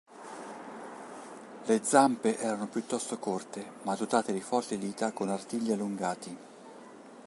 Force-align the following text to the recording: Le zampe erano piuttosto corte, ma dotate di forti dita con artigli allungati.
Le 1.67 1.79
zampe 1.83 2.35
erano 2.39 2.65
piuttosto 2.67 3.19
corte, 3.19 3.63
ma 3.83 3.93
dotate 3.93 4.33
di 4.33 4.41
forti 4.41 4.79
dita 4.79 5.11
con 5.11 5.29
artigli 5.29 5.71
allungati. 5.71 6.37